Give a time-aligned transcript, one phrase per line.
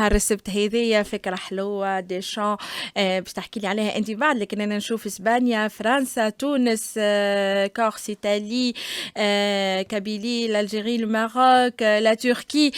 [0.00, 2.56] نهار السبت هذيا فكرة حلوة d'échange
[2.96, 3.96] آه باش تحكي لي عليها.
[3.96, 8.74] انت بعد لكن أنا نشوف إسبانيا فرنسا تونس آه Corse Italie
[9.16, 12.72] آه Kabylie Algérie le Maroc آه la Turquie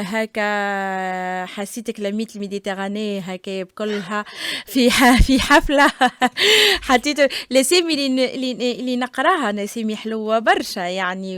[0.00, 4.24] هكا حسيتك لميت ال Méditerranée هكا بكلها
[4.66, 4.90] في
[5.26, 5.90] في حفلة.
[6.88, 7.18] حطيت
[7.52, 11.36] الأسامي اللي اللي نقراها أسامي حلوة برشا يعني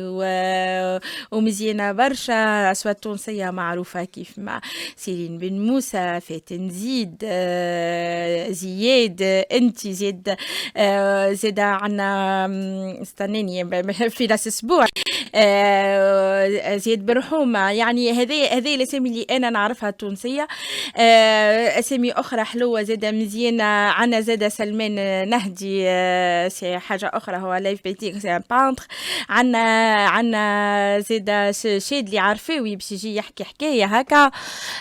[1.33, 4.61] ومزيانة برشا أصوات تونسية معروفة كيف ما.
[4.97, 10.37] سيرين بن موسى فاتن زيد آه، زياد أنت زيد
[10.77, 12.47] آه، زيد عنا
[13.03, 14.87] استناني في راس أسبوع
[15.35, 20.49] آه، زياد برحومة يعني هذه هذه الأسامي اللي أنا نعرفها تونسية
[20.97, 25.83] أسامي أخرى حلوة زيد مزيانة عنا زيد سلمان نهدي.
[26.51, 28.87] سي حاجة أخرى هو لايف بيتيك سي بانتر
[29.29, 29.59] عنا
[30.07, 34.31] عنا زيد شادلي عارفاوي باش يجي يحكي حكاية هكا.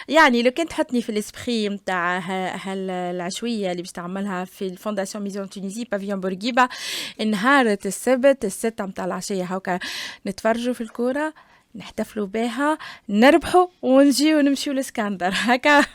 [0.08, 2.20] يعني لو كان تحطني في الاسبري نتاع
[2.56, 6.70] هالعشوية اللي باش تعملها في الفونداسيون ميزون تونيزي بافيون بورقيبه
[7.26, 9.80] نهار السبت الستة نتاع العشية هكا
[10.28, 11.34] نتفرجوا في الكورة
[11.76, 12.78] نحتفلوا بها
[13.10, 15.86] نربحوا ونجيو ونمشيو لإسكندر هكا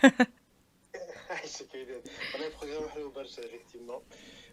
[2.94, 4.02] حلو برشا effectivement.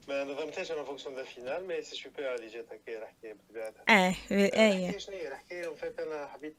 [0.08, 4.16] ما نظمتهاش en fonction la finale mais c'est super اللي جات هكا الحكاية بطبيعتها آه
[4.32, 6.56] إيه شنو هي الحكاية أنا حبيت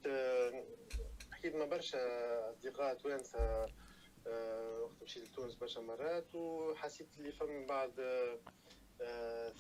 [1.44, 1.98] حكيت مع برشا
[2.50, 3.66] أصدقاء توانسة
[4.82, 7.92] وقت مشيت لتونس برشا مرات وحسيت اللي فما بعد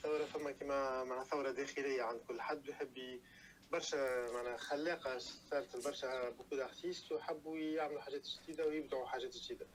[0.02, 3.20] ثورة فما كيما معناها ثورة داخلية عند كل حد يحب
[3.72, 9.66] برشا معناها خلاقة صارت برشا beaucoup d'artistes وحبوا يعملوا حاجات جديدة ويبدعوا حاجات جديدة.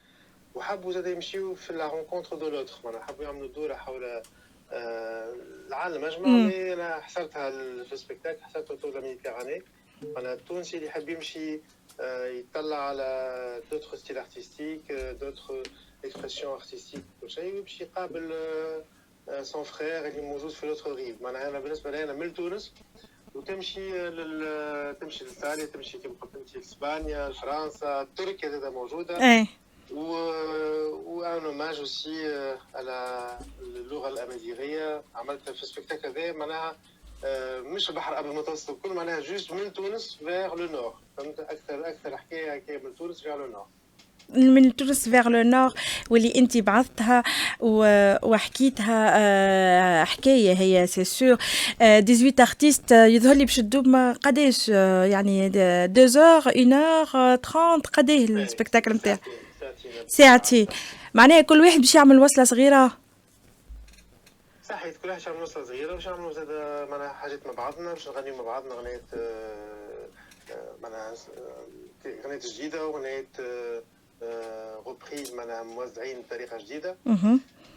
[0.56, 4.22] وحبوا زاد يمشيو في la rencontre de l'autre معناها حبوا يعملوا دورة حول
[4.72, 6.28] العالم أجمع
[6.74, 7.52] أنا حصلتها
[7.84, 9.64] في ال spectacle حصلت autour Méditerranée
[10.03, 11.59] معناها التونسي اللي يحب يمشي
[12.25, 15.63] يطلع على d'autres styles artistiques d'autres
[16.06, 18.34] expressions artistiques كل شيء ويمشي يقابل
[19.41, 22.74] son frère اللي موجود في l'autre rive معناها أنا بالنسبة لي أنا من تونس
[23.35, 24.96] وتمشي لل...
[25.01, 29.18] تمشي لايطاليا تمشي كما قلت انت لاسبانيا لفرنسا تركيا زاد موجوده
[29.91, 30.01] و
[31.06, 36.75] و un hommage aussi على اللغة الامازيغيه عملت في ال spectacle هذا معناها
[37.63, 42.18] مش البحر الابيض المتوسط الكل معناها juste من تونس vers le nord فهمت؟ أكثر أكثر
[42.18, 43.66] حكاية حكايه من تونس vers le nord
[44.35, 45.74] من تونس vers le nord
[46.09, 47.24] واللي أنت بعثتها
[48.24, 51.38] وحكيتها حكاية هي c'est sur
[51.80, 56.74] 18 artistes يظهر لي باش تدوم قداش يعني 2 heures 1
[57.16, 59.19] heure 30 قداه ال spectacle نتاع
[60.07, 60.68] ساعتين.
[61.13, 62.99] معناها كل واحد باش يعمل وصلة صغيرة.
[64.79, 66.47] صحيت كل واحد يعمل وصله صغيرة باش نعملوا زاد
[66.90, 69.01] معناها حاجات مع بعضنا باش نغنيو مع بعضنا غنيات
[70.81, 71.13] معناها
[72.25, 73.28] غنيات جديدة وغنيات
[74.85, 76.95] reprises معناها موزعين بطريقة جديدة.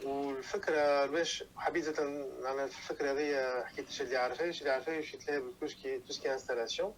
[0.05, 2.01] والفكرة باش حبيت زاد
[2.47, 6.95] أنا في الفكرة هذه حكيت الشيء اللي عارفاه اللي عارفاه مشيت لها بالكوشكي توسكي انستالاسيون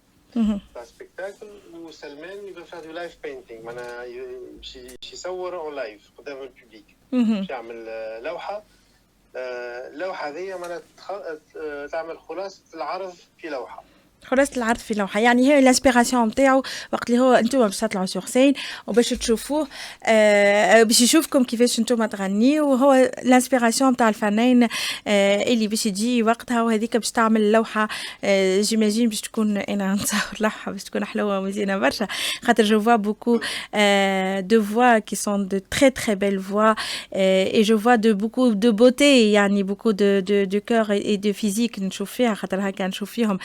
[0.73, 4.05] تاع spectacle وسلمان يبقى فيها du live painting معناها
[4.57, 4.77] باش
[5.13, 7.85] يصور en live قدام ال public باش يعمل
[8.23, 8.63] لوحة.
[9.35, 10.81] اللوحه هذه معناها
[11.87, 13.83] تعمل خلاصة العرض في لوحة.
[14.23, 15.19] خلاصة العرض في لوحة.
[15.19, 18.53] يعني هي ال inspiration نتاعو وقت اللي هو أنتم باش تطلعوا sur scène
[18.87, 19.67] وباش تشوفوه
[20.03, 24.67] آه باش يشوفكم كيفاش أنتم تغنيوا وهو ال inspiration نتاع الفنان
[25.07, 27.87] آه اللي باش يجي وقتها وهذيك باش تعمل لوحة
[28.23, 32.07] آه j'imagine باش تكون أنا نتصور لوحة باش تكون حلوة ومزيانة برشا.
[32.41, 33.39] خاطر je vois beaucoup
[34.39, 36.73] de voix qui sont de très très belles voix
[37.15, 41.33] et je vois de beaucoup de beauté يعني beaucoup de de de cœur et de
[41.33, 43.39] physique نشوف فيها خاطر هكا نشوف فيهم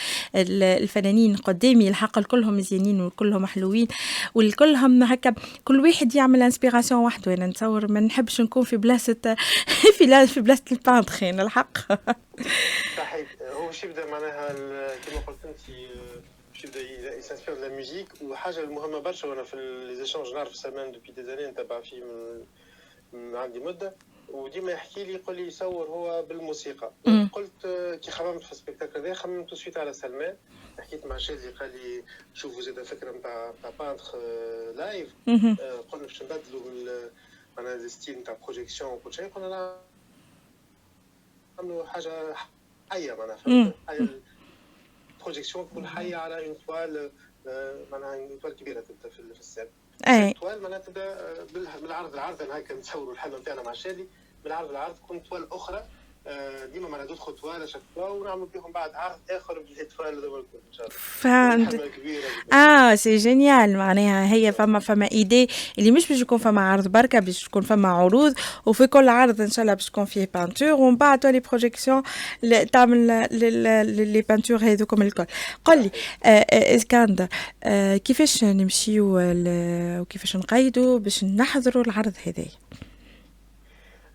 [0.77, 3.89] الفنانين قدامي الحق كلهم مزيانين وكلهم حلوين
[4.35, 5.35] والكلهم هكا.
[5.65, 7.35] كل واحد يعمل inspiration وحده.
[7.35, 9.37] أنا نتصور ما نحبش نكون في بلاصة
[9.99, 11.79] في في بلاصة ال peintre يعني الحق.
[12.97, 13.27] صحيح.
[13.53, 14.49] هو باش يبدا معناها
[15.07, 15.61] كما قلت أنت
[16.53, 19.57] باش يبدا يسانسبير لا ميوزيك وحاجة المهمه برشا وأنا في
[19.87, 22.03] لي زيشونج نعرف سلمان دوبي دي زاني نتبع فيه
[23.15, 23.95] عندي مدة
[24.29, 26.93] وديما يحكي لي يقول لي يصور هو بالموسيقى.
[27.07, 27.31] مم.
[27.33, 27.67] قلت
[28.03, 30.37] كي خممت في السبيكتاكل هذا خممت سويت على سلمان.
[30.79, 32.05] حكيت مع شادي قال لي
[32.35, 34.19] شوفوا زاد فكرة نتاع نتاع بانتر
[34.77, 35.15] لايف.
[35.93, 37.11] قلنا باش نبدلوا من
[37.57, 39.77] معناها ستيل نتاع بروجيكسيون وكل شيء قلنا
[41.59, 42.35] نعملوا حاجة
[42.91, 43.39] حية معناها
[43.89, 44.09] حية
[45.19, 47.11] البروجيكسيون تكون حية على اون توال
[47.93, 49.67] معناها توال كبيرة تبدا في السن
[50.09, 54.07] اي توال معناها تبدا آه، بال- بالعرض العرض أنا هكا نتصور الحلم نتاعنا مع شادي.
[54.45, 55.87] بالعرض العرض تكون توال أخرى
[56.73, 60.87] ديما معنا دوت خطوات شاك فوا ونعملوا بهم بعد عرض آخر بالاطفال الكل إن شاء
[60.87, 60.99] الله.
[60.99, 61.81] فهمت.
[62.53, 65.49] آه سي جينيال معناها هي فما فما ايدي
[65.79, 68.35] اللي مش باش يكون فما عرض بركة باش تكون فما عروض
[68.67, 72.03] وفي كل عرض إن شاء الله باش تكون فيه peinture ومن بعد تولي projection
[72.73, 73.07] تعمل
[74.13, 75.27] لي peinture هذوكم الكل.
[75.65, 75.91] قل لي
[76.75, 77.27] إسكندر
[77.97, 79.19] كيفاش نمشيو
[80.01, 82.51] وكيفاش نقيدوا باش نحضروا العرض هذايا؟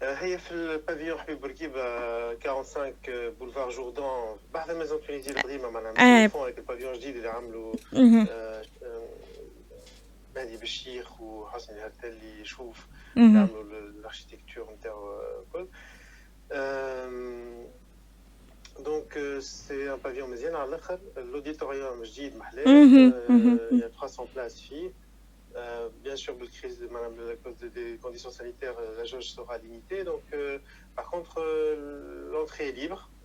[0.06, 2.94] هي في ال pavillon حبيب بورقيبه 45
[3.40, 7.74] بولفار جوردان بعد maison Tunisie القديمه معناها هذاك ال pavillon الجديد اللي عملوا
[10.36, 12.86] مهدي بالشيخ وحسني الهتلي يشوف
[13.18, 15.68] يعملوا ال architecture نتاعو الكل.
[18.80, 20.56] donc c'est un pavillon مزيان.
[20.56, 25.05] على الآخر ال auditorium جديد محلاه يا 300 places فيه.
[25.56, 30.04] Euh, bien sûr, la crise, à cause des conditions sanitaires, euh, la jauge sera limitée.
[30.04, 30.60] Donc, euh,
[30.96, 31.42] par contre,
[32.31, 33.10] l'entrée est libre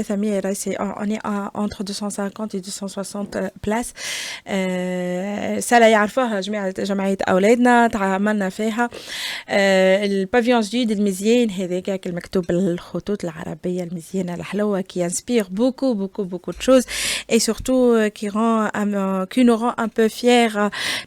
[0.00, 1.18] 300 راهي سي اوني
[1.56, 3.92] انتر 250 و 260 بلاس
[5.68, 8.90] سالة يعرفوها جماعة جمعية أولادنا تعاملنا فيها
[9.48, 16.62] البافيون جديد المزيان هذاك المكتوب بالخطوط العربية المزيانة الحلوة كي inspire beaucoup, beaucoup, beaucoup de
[16.62, 16.84] choses
[17.28, 20.56] et surtout euh, qui, rend, euh, qui nous rend un peu fiers,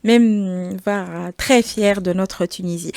[0.03, 2.91] même voire très fiers de notre Tunisie.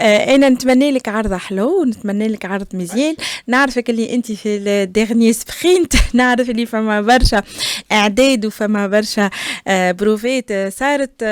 [0.00, 3.16] انا نتمنى لك عرض حلو ونتمنى لك عرض مزيان
[3.46, 7.43] نعرفك اللي انت في الديرني سبرينت نعرف اللي فما برشا
[7.91, 9.29] اعداد وفما برشا
[9.69, 11.23] بروفيت صارت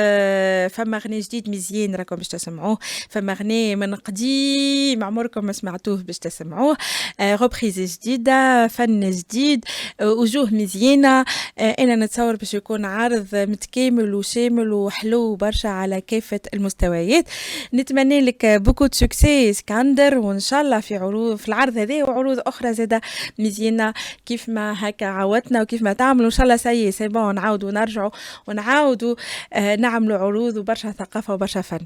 [0.74, 2.78] فما غني جديد مزيان راكم باش تسمعوه
[3.10, 6.78] فما غني من قديم عمركم ما سمعتوه باش تسمعوه
[7.22, 9.66] روبريز جديده فن جديد
[10.02, 11.26] وجوه مزيانه
[11.60, 17.26] أنا نتصور باش يكون عرض متكامل وشامل وحلو برشا على كافه المستويات
[17.74, 22.40] نتمنى لك beaucoup de succès اسكندر وان شاء الله في عروض في العرض هذا وعروض
[22.48, 23.02] أخرى زاده
[23.40, 23.89] مزيانه
[24.26, 26.26] كيف ما هكا عودتنا وكيف ما تعملوا.
[26.26, 28.12] إن شاء الله c'est c'est bon نعاودوا نرجعوا
[28.48, 29.16] ونعاودوا
[29.54, 31.80] آه نعملوا عروض وبرشا ثقافة وبرشا فن.